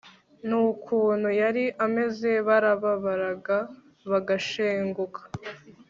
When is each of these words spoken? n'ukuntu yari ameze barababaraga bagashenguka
n'ukuntu 0.47 1.29
yari 1.41 1.65
ameze 1.85 2.31
barababaraga 2.47 3.57
bagashenguka 4.09 5.21